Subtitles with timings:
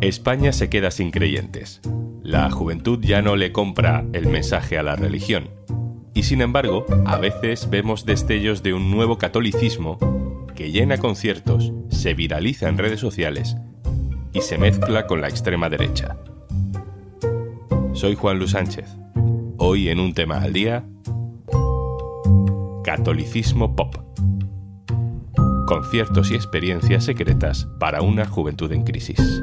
[0.00, 1.82] España se queda sin creyentes.
[2.22, 5.50] La juventud ya no le compra el mensaje a la religión.
[6.14, 9.98] Y sin embargo, a veces vemos destellos de un nuevo catolicismo
[10.54, 13.56] que llena conciertos, se viraliza en redes sociales
[14.32, 16.16] y se mezcla con la extrema derecha.
[17.92, 18.88] Soy Juan Luis Sánchez.
[19.58, 20.86] Hoy en un tema al día,
[22.84, 23.96] catolicismo pop.
[25.66, 29.42] Conciertos y experiencias secretas para una juventud en crisis.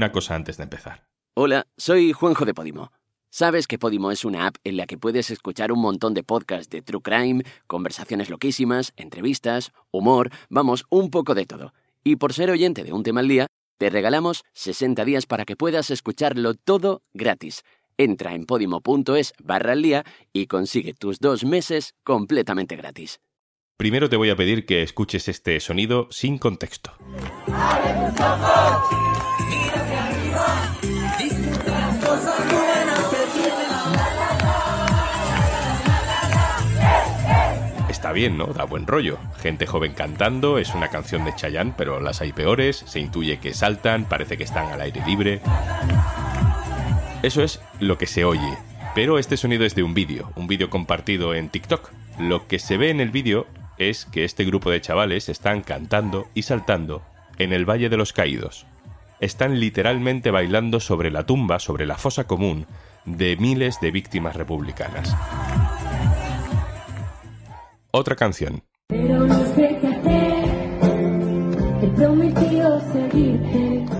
[0.00, 1.04] Una cosa antes de empezar.
[1.34, 2.90] Hola, soy Juanjo de Podimo.
[3.28, 6.70] Sabes que Podimo es una app en la que puedes escuchar un montón de podcasts
[6.70, 11.74] de True Crime, conversaciones loquísimas, entrevistas, humor, vamos, un poco de todo.
[12.02, 15.54] Y por ser oyente de un tema al día, te regalamos 60 días para que
[15.54, 17.62] puedas escucharlo todo gratis.
[17.98, 23.20] Entra en podimo.es barra al día y consigue tus dos meses completamente gratis.
[23.80, 26.92] Primero te voy a pedir que escuches este sonido sin contexto.
[37.88, 38.48] Está bien, ¿no?
[38.48, 39.16] Da buen rollo.
[39.38, 43.54] Gente joven cantando, es una canción de Chayanne, pero las hay peores, se intuye que
[43.54, 45.40] saltan, parece que están al aire libre.
[47.22, 48.58] Eso es lo que se oye.
[48.94, 51.92] Pero este sonido es de un vídeo, un vídeo compartido en TikTok.
[52.18, 53.46] Lo que se ve en el vídeo
[53.80, 57.02] es que este grupo de chavales están cantando y saltando
[57.38, 58.66] en el Valle de los Caídos.
[59.20, 62.66] Están literalmente bailando sobre la tumba, sobre la fosa común,
[63.06, 65.16] de miles de víctimas republicanas.
[67.90, 68.62] Otra canción.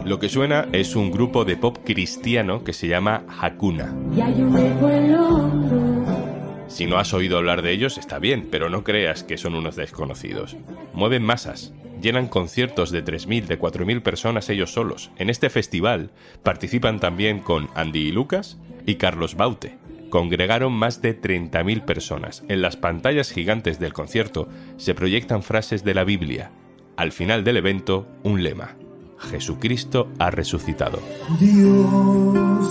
[0.04, 3.94] Lo que suena es un grupo de pop cristiano que se llama Hakuna.
[6.80, 9.76] Si no has oído hablar de ellos, está bien, pero no creas que son unos
[9.76, 10.56] desconocidos.
[10.94, 15.10] Mueven masas, llenan conciertos de 3.000, de 4.000 personas ellos solos.
[15.18, 16.10] En este festival
[16.42, 19.76] participan también con Andy y Lucas y Carlos Baute.
[20.08, 22.44] Congregaron más de 30.000 personas.
[22.48, 24.48] En las pantallas gigantes del concierto
[24.78, 26.50] se proyectan frases de la Biblia.
[26.96, 28.78] Al final del evento, un lema.
[29.18, 30.98] Jesucristo ha resucitado.
[31.38, 32.70] Dios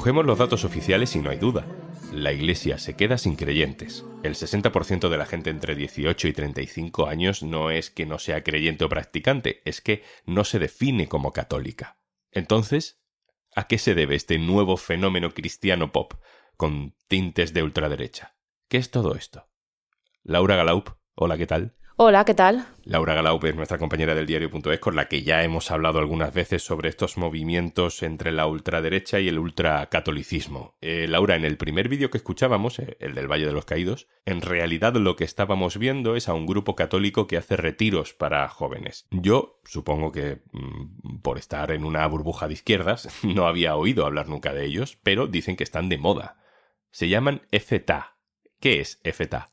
[0.00, 1.66] Cogemos los datos oficiales y no hay duda.
[2.10, 4.06] La Iglesia se queda sin creyentes.
[4.22, 8.42] El 60% de la gente entre 18 y 35 años no es que no sea
[8.42, 12.00] creyente o practicante, es que no se define como católica.
[12.30, 13.02] Entonces,
[13.54, 16.14] ¿a qué se debe este nuevo fenómeno cristiano pop
[16.56, 18.38] con tintes de ultraderecha?
[18.68, 19.50] ¿Qué es todo esto?
[20.22, 21.76] Laura Galaup, hola, ¿qué tal?
[22.02, 22.66] Hola, ¿qué tal?
[22.84, 26.62] Laura Galaupe es nuestra compañera del diario.es con la que ya hemos hablado algunas veces
[26.62, 30.78] sobre estos movimientos entre la ultraderecha y el ultracatolicismo.
[30.80, 34.08] Eh, Laura, en el primer vídeo que escuchábamos, eh, el del Valle de los Caídos,
[34.24, 38.48] en realidad lo que estábamos viendo es a un grupo católico que hace retiros para
[38.48, 39.06] jóvenes.
[39.10, 44.26] Yo supongo que mm, por estar en una burbuja de izquierdas no había oído hablar
[44.26, 46.38] nunca de ellos, pero dicen que están de moda.
[46.92, 48.16] Se llaman EFETA.
[48.58, 49.50] ¿Qué es EFETA?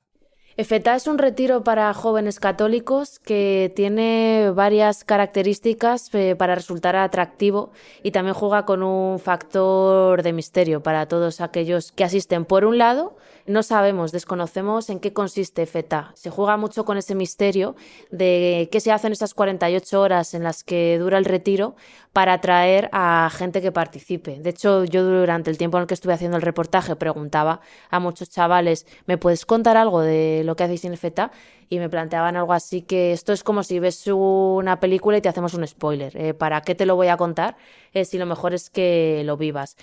[0.60, 7.70] EFETA es un retiro para jóvenes católicos que tiene varias características eh, para resultar atractivo
[8.02, 12.44] y también juega con un factor de misterio para todos aquellos que asisten.
[12.44, 16.12] Por un lado, no sabemos, desconocemos en qué consiste EFETA.
[16.16, 17.76] Se juega mucho con ese misterio
[18.10, 21.76] de qué se hace en esas 48 horas en las que dura el retiro
[22.14, 24.40] para atraer a gente que participe.
[24.40, 28.00] De hecho, yo durante el tiempo en el que estuve haciendo el reportaje preguntaba a
[28.00, 31.32] muchos chavales, ¿me puedes contar algo de lo que hacéis en FETA?
[31.70, 35.30] Y me planteaban algo así que esto es como si ves una película y te
[35.30, 36.18] hacemos un spoiler.
[36.18, 37.58] Eh, ¿Para qué te lo voy a contar?
[37.94, 39.78] Eh, si lo mejor es que lo vivas.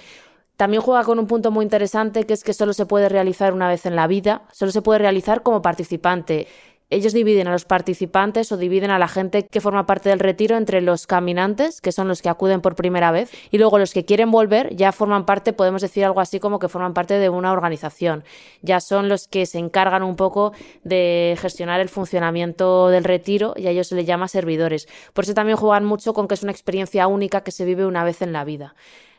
[0.56, 3.68] También juega con un punto muy interesante que es que solo se puede realizar una
[3.68, 6.46] vez en la vida, solo se puede realizar como participante.
[6.90, 10.56] Ellos dividen a los participantes o dividen a la gente que forma parte del retiro
[10.56, 14.04] entre los caminantes, que son los que acuden por primera vez, y luego los que
[14.04, 17.52] quieren volver ya forman parte, podemos decir algo así como que forman parte de una
[17.52, 18.22] organización.
[18.60, 20.52] Ya son los que se encargan un poco
[20.82, 24.86] de gestionar el funcionamiento del retiro y a ellos se les llama servidores.
[25.14, 28.04] Por eso también juegan mucho con que es una experiencia única que se vive una
[28.04, 28.74] vez en la vida.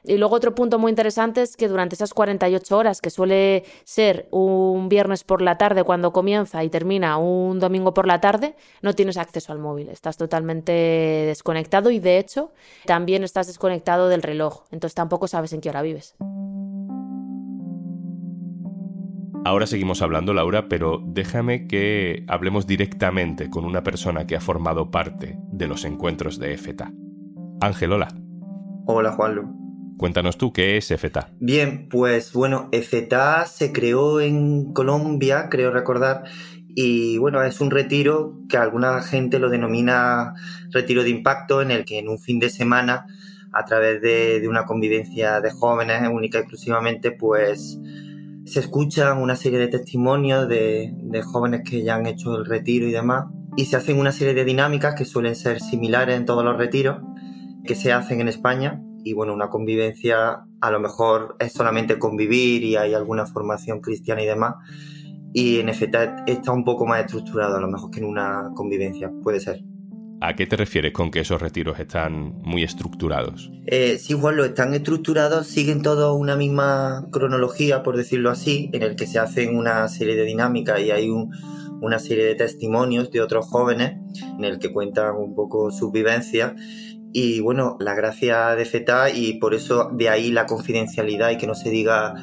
[0.08, 4.28] Y luego otro punto muy interesante es que durante esas 48 horas, que suele ser
[4.32, 8.94] un viernes por la tarde cuando comienza y termina un domingo por la tarde, no
[8.94, 12.52] tienes acceso al móvil, estás totalmente desconectado y de hecho
[12.86, 16.16] también estás desconectado del reloj, entonces tampoco sabes en qué hora vives.
[19.46, 24.90] Ahora seguimos hablando, Laura, pero déjame que hablemos directamente con una persona que ha formado
[24.90, 26.92] parte de los encuentros de EFETA.
[27.62, 28.08] Ángel, hola.
[28.88, 29.65] Hola, Juanlu.
[29.98, 31.30] Cuéntanos tú qué es EFETA.
[31.40, 36.24] Bien, pues bueno, EFETA se creó en Colombia, creo recordar,
[36.68, 40.34] y bueno, es un retiro que alguna gente lo denomina
[40.72, 43.06] retiro de impacto, en el que en un fin de semana,
[43.54, 47.80] a través de, una convivencia de jóvenes única y exclusivamente, pues
[48.46, 52.86] se escuchan una serie de testimonios de, de jóvenes que ya han hecho el retiro
[52.86, 56.44] y demás, y se hacen una serie de dinámicas que suelen ser similares en todos
[56.44, 56.98] los retiros
[57.64, 62.64] que se hacen en España y bueno, una convivencia a lo mejor es solamente convivir
[62.64, 64.56] y hay alguna formación cristiana y demás.
[65.32, 69.12] Y en efecto está un poco más estructurado a lo mejor que en una convivencia,
[69.22, 69.62] puede ser.
[70.22, 73.52] ¿A qué te refieres con que esos retiros están muy estructurados?
[73.68, 78.82] Eh, sí, Juan, lo están estructurados, siguen todos una misma cronología, por decirlo así, en
[78.82, 83.22] el que se hacen una serie de dinámicas y hay una serie de testimonios de
[83.22, 84.00] otros jóvenes
[84.36, 86.54] en el que cuentan un poco sus vivencias
[87.18, 91.48] y bueno, la gracia de FETA y por eso de ahí la confidencialidad y que
[91.48, 92.14] no se diga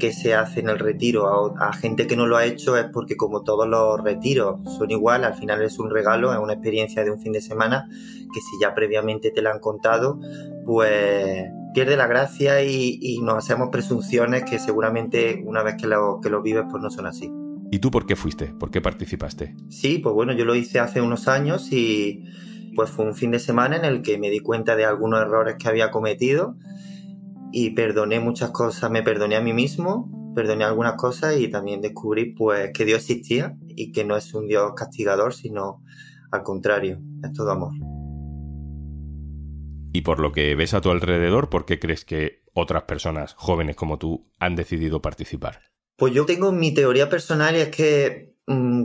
[0.00, 3.14] que se hace en el retiro a, gente que no lo ha hecho es porque
[3.14, 7.10] como todos los retiros son igual, al final es un regalo, es una experiencia de
[7.10, 7.90] un fin de semana
[8.32, 10.18] que si ya previamente te la han contado,
[10.64, 16.30] pues pierde la gracia y, nos hacemos presunciones que seguramente una vez que lo, que
[16.30, 17.30] lo vives pues no son así.
[17.70, 18.46] ¿Y tú por qué fuiste?
[18.46, 19.54] ¿Por qué participaste?
[19.68, 22.24] Sí, pues bueno, yo lo hice hace unos años y
[22.78, 25.56] pues fue un fin de semana en el que me di cuenta de algunos errores
[25.58, 26.54] que había cometido
[27.50, 32.36] y perdoné muchas cosas, me perdoné a mí mismo, perdoné algunas cosas y también descubrí
[32.36, 35.82] pues que Dios existía y que no es un Dios castigador, sino
[36.30, 37.72] al contrario, es todo amor.
[39.92, 43.74] Y por lo que ves a tu alrededor, ¿por qué crees que otras personas jóvenes
[43.74, 45.62] como tú han decidido participar?
[45.96, 48.37] Pues yo tengo mi teoría personal y es que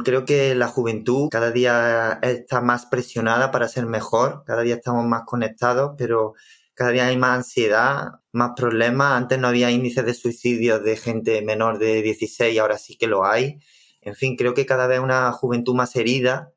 [0.03, 5.05] creo que la juventud cada día está más presionada para ser mejor, cada día estamos
[5.05, 6.33] más conectados, pero
[6.73, 9.13] cada día hay más ansiedad, más problemas.
[9.13, 13.25] Antes no había índices de suicidio de gente menor de 16, ahora sí que lo
[13.25, 13.59] hay.
[14.01, 16.51] En fin, creo que cada vez una juventud más herida,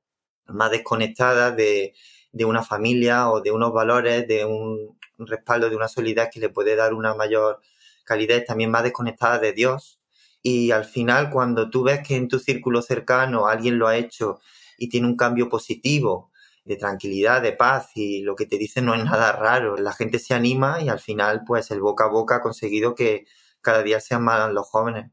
[0.46, 1.94] más desconectada de,
[2.32, 6.48] de una familia o de unos valores, de un respaldo, de una solidaridad que le
[6.50, 7.60] puede dar una mayor
[8.04, 10.00] calidad, también más desconectada de Dios
[10.48, 14.38] y al final cuando tú ves que en tu círculo cercano alguien lo ha hecho
[14.78, 16.30] y tiene un cambio positivo,
[16.64, 20.20] de tranquilidad, de paz y lo que te dicen no es nada raro, la gente
[20.20, 23.24] se anima y al final pues el boca a boca ha conseguido que
[23.60, 25.10] cada día sean más los jóvenes.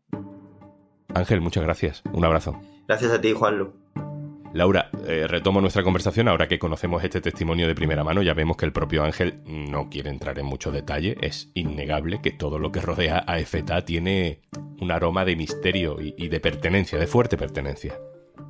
[1.16, 2.04] Ángel, muchas gracias.
[2.14, 2.60] Un abrazo.
[2.88, 3.83] Gracias a ti, Juanlu.
[4.54, 8.22] Laura, eh, retomo nuestra conversación ahora que conocemos este testimonio de primera mano.
[8.22, 11.18] Ya vemos que el propio Ángel no quiere entrar en mucho detalle.
[11.22, 14.42] Es innegable que todo lo que rodea a EFETA tiene
[14.80, 17.96] un aroma de misterio y de pertenencia, de fuerte pertenencia.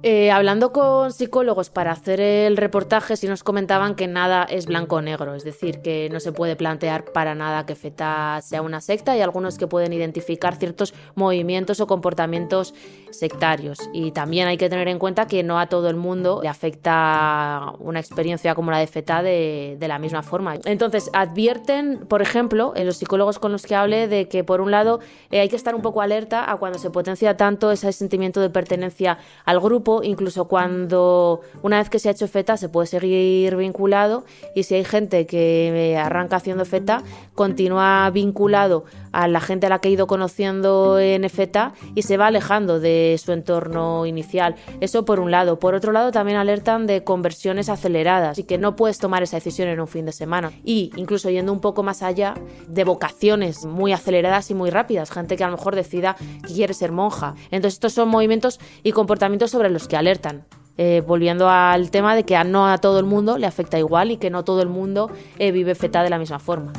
[0.06, 4.98] Eh, hablando con psicólogos para hacer el reportaje, sí nos comentaban que nada es blanco
[4.98, 8.82] o negro, es decir, que no se puede plantear para nada que FETA sea una
[8.82, 12.74] secta y algunos que pueden identificar ciertos movimientos o comportamientos
[13.12, 13.80] sectarios.
[13.94, 17.72] Y también hay que tener en cuenta que no a todo el mundo le afecta
[17.80, 20.56] una experiencia como la de FETA de, la misma forma.
[20.66, 24.72] Entonces, advierten, por ejemplo, en los psicólogos con los que hable, de que por un
[24.72, 25.00] lado
[25.32, 28.50] eh, hay que estar un poco alerta a cuando se potencia tanto ese sentimiento de
[28.50, 33.56] pertenencia al grupo incluso cuando una vez que se ha hecho feta se puede seguir
[33.56, 34.24] vinculado
[34.56, 37.04] y si hay gente que arranca haciendo feta,
[37.36, 42.18] continúa vinculado a la gente a la que ha ido conociendo en feta y se
[42.18, 44.56] va alejando de su entorno inicial.
[44.82, 45.60] Eso por un lado.
[45.60, 49.70] Por otro lado también alertan de conversiones aceleradas y que no puedes tomar esa decisión
[49.70, 50.52] en un fin de semana.
[50.64, 52.34] Y incluso yendo un poco más allá,
[52.68, 55.12] de vocaciones muy aceleradas y muy rápidas.
[55.12, 57.36] Gente que a lo mejor decida que quiere ser monja.
[57.52, 60.46] Entonces estos son movimientos y comportamientos sobre los que alertan.
[60.78, 64.10] Eh, volviendo al tema de que a no a todo el mundo le afecta igual
[64.10, 66.74] y que no todo el mundo eh, vive feta de la misma forma.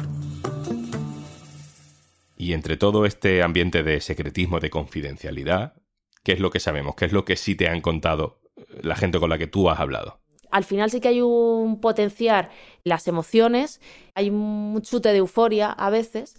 [2.37, 5.75] Y entre todo este ambiente de secretismo, de confidencialidad,
[6.23, 6.95] ¿qué es lo que sabemos?
[6.97, 8.41] ¿Qué es lo que sí te han contado
[8.83, 10.21] la gente con la que tú has hablado?
[10.50, 12.50] Al final sí que hay un potenciar
[12.85, 13.81] las emociones,
[14.14, 16.37] hay un chute de euforia a veces,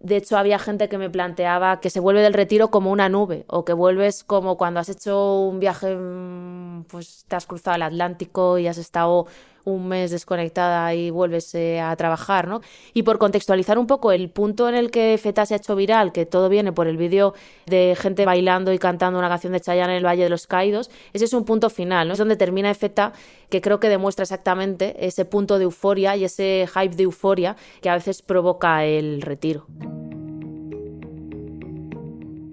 [0.00, 3.44] de hecho, había gente que me planteaba que se vuelve del retiro como una nube
[3.48, 7.82] o que vuelves como cuando has hecho un viaje, mm, pues te has cruzado el
[7.82, 9.26] Atlántico y has estado
[9.64, 12.60] un mes desconectada y vuelves a trabajar, ¿no?
[12.94, 16.12] Y por contextualizar un poco el punto en el que FETA se ha hecho viral,
[16.12, 17.34] que todo viene por el vídeo
[17.66, 20.90] de gente bailando y cantando una canción de Chayanne en el Valle de los Caídos,
[21.12, 22.12] ese es un punto final, ¿no?
[22.14, 23.12] Es donde termina FETA,
[23.48, 27.90] que creo que demuestra exactamente ese punto de euforia y ese hype de euforia que
[27.90, 29.66] a veces provoca el retiro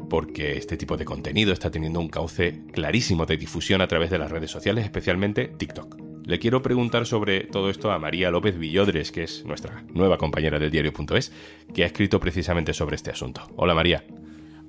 [0.10, 4.18] porque este tipo de contenido está teniendo un cauce clarísimo de difusión a través de
[4.18, 6.07] las redes sociales, especialmente TikTok.
[6.28, 10.60] Le quiero preguntar sobre todo esto a María López Villodres, que es nuestra nueva compañera
[10.60, 11.32] del diario.es,
[11.74, 13.44] que ha escrito precisamente sobre este asunto.
[13.56, 14.04] Hola María.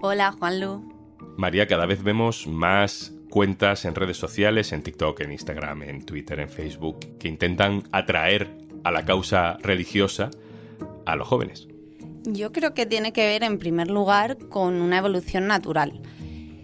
[0.00, 0.94] Hola Juanlu.
[1.36, 6.38] María, cada vez vemos más cuentas en redes sociales, en TikTok, en Instagram, en Twitter,
[6.38, 10.30] en Facebook, que intentan atraer a la causa religiosa
[11.06, 11.66] a los jóvenes.
[12.22, 16.02] Yo creo que tiene que ver, en primer lugar, con una evolución natural.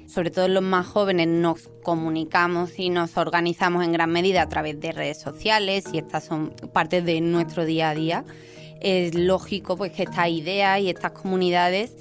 [0.07, 4.81] Sobre todo los más jóvenes nos comunicamos y nos organizamos en gran medida a través
[4.81, 8.25] de redes sociales y estas son parte de nuestro día a día.
[8.81, 11.97] Es lógico pues, que estas ideas y estas comunidades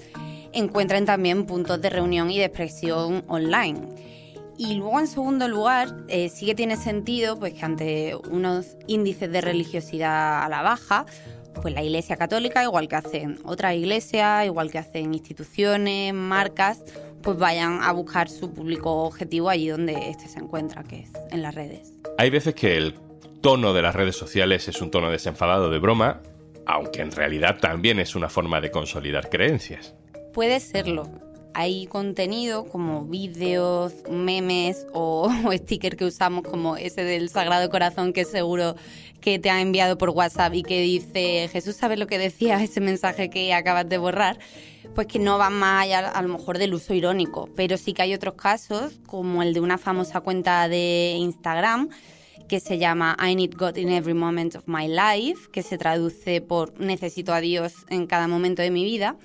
[0.52, 3.80] encuentren también puntos de reunión y de expresión online.
[4.58, 9.32] Y luego, en segundo lugar, eh, sí que tiene sentido pues, que ante unos índices
[9.32, 11.06] de religiosidad a la baja,
[11.62, 16.84] pues la Iglesia Católica, igual que hacen otras iglesias, igual que hacen instituciones, marcas,
[17.24, 21.42] pues vayan a buscar su público objetivo allí donde éste se encuentra, que es en
[21.42, 21.94] las redes.
[22.18, 22.94] Hay veces que el
[23.42, 26.22] tono de las redes sociales es un tono desenfadado de broma,
[26.66, 29.96] aunque en realidad también es una forma de consolidar creencias.
[30.34, 31.10] Puede serlo.
[31.56, 38.26] Hay contenido como vídeos, memes o, stickers que usamos como ese del Sagrado Corazón que
[38.26, 38.76] seguro
[39.24, 42.82] que te ha enviado por WhatsApp y que dice Jesús sabe lo que decía ese
[42.82, 44.38] mensaje que acabas de borrar,
[44.96, 47.50] pues que no va más allá a lo mejor del uso irónico.
[47.56, 51.90] Pero sí que hay otros casos, como el de una famosa cuenta de Instagram,
[52.54, 56.40] que se llama I Need God in Every Moment of My Life, que se traduce
[56.40, 59.16] por Necesito a Dios en cada momento de mi vida,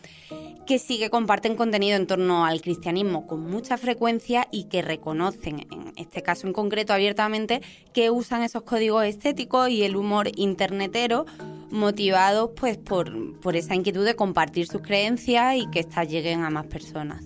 [0.66, 5.66] que sí que comparten contenido en torno al cristianismo con mucha frecuencia y que reconocen,
[5.70, 7.60] en este caso en concreto abiertamente,
[7.92, 11.26] que usan esos códigos estéticos y el humor internetero
[11.70, 16.48] motivados pues por, por esa inquietud de compartir sus creencias y que éstas lleguen a
[16.48, 17.22] más personas.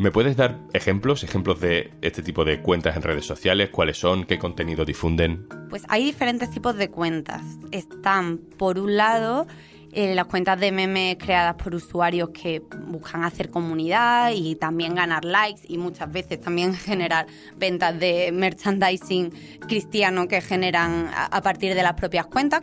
[0.00, 3.68] ¿Me puedes dar ejemplos, ejemplos de este tipo de cuentas en redes sociales?
[3.68, 4.24] ¿Cuáles son?
[4.24, 5.46] ¿Qué contenido difunden?
[5.68, 7.42] Pues hay diferentes tipos de cuentas.
[7.70, 9.46] Están, por un lado,
[9.92, 15.26] eh, las cuentas de memes creadas por usuarios que buscan hacer comunidad y también ganar
[15.26, 17.26] likes y muchas veces también generar
[17.58, 19.34] ventas de merchandising
[19.68, 22.62] cristiano que generan a partir de las propias cuentas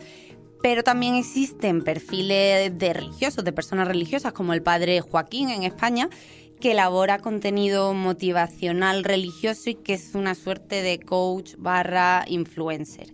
[0.62, 6.08] pero también existen perfiles de religiosos, de personas religiosas, como el padre Joaquín en España,
[6.60, 13.12] que elabora contenido motivacional religioso y que es una suerte de coach barra influencer.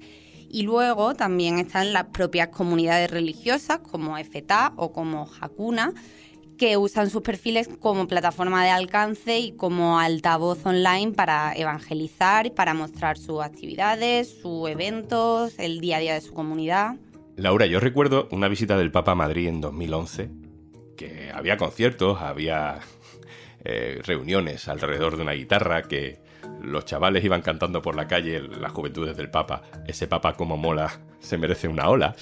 [0.49, 5.93] Y luego también están las propias comunidades religiosas como EFETA o como Hakuna,
[6.57, 12.51] que usan sus perfiles como plataforma de alcance y como altavoz online para evangelizar y
[12.51, 16.97] para mostrar sus actividades, sus eventos, el día a día de su comunidad.
[17.37, 20.31] Laura, yo recuerdo una visita del Papa a Madrid en 2011,
[20.97, 22.79] que había conciertos, había
[23.65, 26.19] eh, reuniones alrededor de una guitarra que
[26.63, 31.01] los chavales iban cantando por la calle, las juventudes del Papa, ese Papa como mola,
[31.21, 32.15] se merece una ola.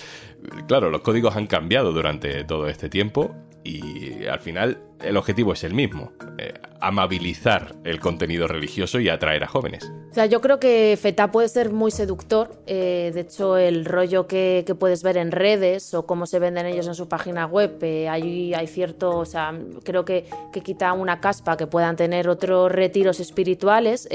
[0.69, 3.35] Claro, los códigos han cambiado durante todo este tiempo
[3.65, 9.45] y al final el objetivo es el mismo, eh, amabilizar el contenido religioso y atraer
[9.45, 9.91] a jóvenes.
[10.11, 12.63] O sea, yo creo que FETA puede ser muy seductor.
[12.67, 16.87] Eh, de hecho, el rollo que, puedes ver en redes o cómo se venden ellos
[16.87, 21.21] en su página web, eh, hay, hay, cierto, o sea, creo que, que, quita una
[21.21, 24.09] caspa que puedan tener otros retiros espirituales.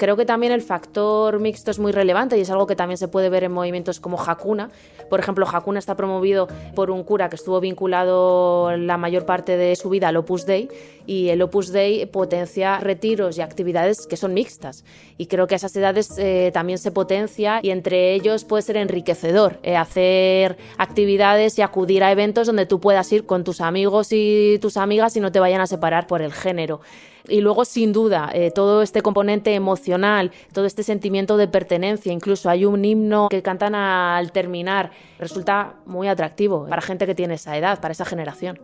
[0.00, 3.06] Creo que también el factor mixto es muy relevante y es algo que también se
[3.06, 4.70] puede ver en movimientos como Hakuna.
[5.10, 9.76] Por ejemplo, Hakuna está promovido por un cura que estuvo vinculado la mayor parte de
[9.76, 10.70] su vida al Opus Dei
[11.06, 14.86] y el Opus Dei potencia retiros y actividades que son mixtas.
[15.18, 18.78] Y creo que a esas edades eh, también se potencia y entre ellos puede ser
[18.78, 24.08] enriquecedor eh, hacer actividades y acudir a eventos donde tú puedas ir con tus amigos
[24.12, 26.80] y tus amigas y no te vayan a separar por el género.
[27.28, 32.50] Y luego, sin duda, eh, todo este componente emocional, todo este sentimiento de pertenencia, incluso
[32.50, 37.56] hay un himno que cantan al terminar, resulta muy atractivo para gente que tiene esa
[37.56, 38.60] edad, para esa generación.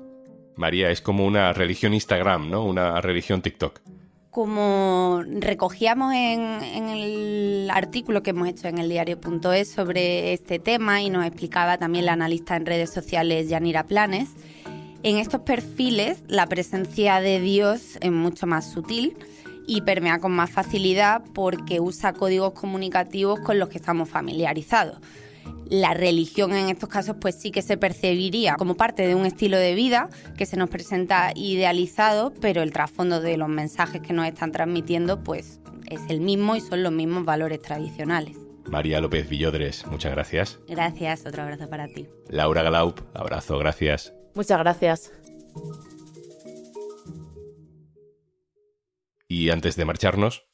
[0.57, 2.65] María, es como una religión Instagram, ¿no?
[2.65, 3.81] Una religión TikTok.
[4.31, 11.09] Como recogíamos en, el artículo que hemos hecho en el diario.es sobre este tema y
[11.09, 14.31] nos explicaba también la analista en redes sociales Yanira Planes,
[15.07, 19.17] en estos perfiles la presencia de Dios es mucho más sutil
[19.65, 24.99] y permea con más facilidad porque usa códigos comunicativos con los que estamos familiarizados
[25.69, 29.57] la religión en estos casos pues sí que se percibiría como parte de un estilo
[29.59, 34.27] de vida que se nos presenta idealizado, pero el trasfondo de los mensajes que nos
[34.27, 38.37] están transmitiendo pues es el mismo y son los mismos valores tradicionales.
[38.65, 40.59] María López Villodres, muchas gracias.
[40.69, 42.09] Gracias, otro abrazo para ti.
[42.29, 44.13] Laura Galaup, abrazo, gracias.
[44.37, 45.13] Muchas gracias.
[49.27, 50.45] Y antes de marcharnos,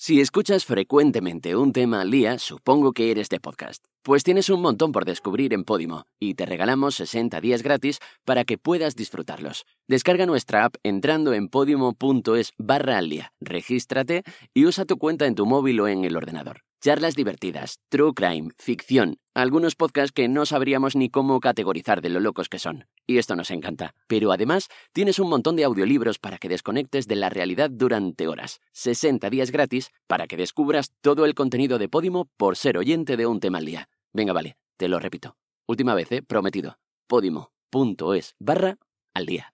[0.00, 3.84] Si escuchas frecuentemente un tema al día, supongo que eres de podcast.
[4.04, 8.44] Pues tienes un montón por descubrir en Podimo y te regalamos 60 días gratis para
[8.44, 9.64] que puedas disfrutarlos.
[9.88, 14.22] Descarga nuestra app entrando en podimo.es barra al día, regístrate
[14.54, 16.67] y usa tu cuenta en tu móvil o en el ordenador.
[16.80, 22.20] Charlas divertidas, true crime, ficción, algunos podcasts que no sabríamos ni cómo categorizar de lo
[22.20, 22.86] locos que son.
[23.04, 23.94] Y esto nos encanta.
[24.06, 28.60] Pero además, tienes un montón de audiolibros para que desconectes de la realidad durante horas.
[28.72, 33.26] 60 días gratis para que descubras todo el contenido de Podimo por ser oyente de
[33.26, 33.88] un tema al día.
[34.12, 35.36] Venga, vale, te lo repito.
[35.66, 36.22] Última vez, ¿eh?
[36.22, 36.78] Prometido.
[37.08, 38.78] Podimo.es barra
[39.14, 39.52] al día.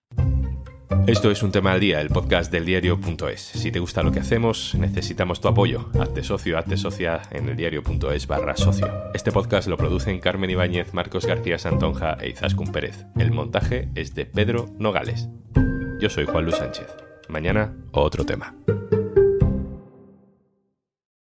[1.07, 3.41] Esto es un tema al día, el podcast del diario.es.
[3.41, 5.91] Si te gusta lo que hacemos, necesitamos tu apoyo.
[6.01, 8.91] Hazte socio, hazte socia en el diario.es barra socio.
[9.13, 13.05] Este podcast lo producen Carmen Ibáñez, Marcos García Santonja e Izaskun Pérez.
[13.19, 15.29] El montaje es de Pedro Nogales.
[16.01, 16.89] Yo soy Juan Luis Sánchez.
[17.29, 18.55] Mañana, otro tema.